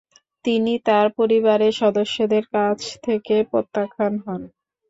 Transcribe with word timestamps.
তিনি 0.45 0.73
তার 0.85 1.07
পরিবারের 1.17 1.73
সদস্যদের 1.81 2.43
কাছ 2.55 2.77
থেকে 3.05 3.35
প্রত্যাখ্যাত 3.51 4.13
হন। 4.23 4.41